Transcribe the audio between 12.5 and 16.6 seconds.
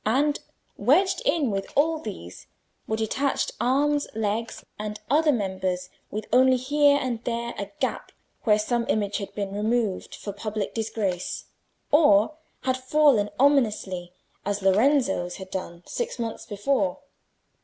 had fallen ominously, as Lorenzo's had done six months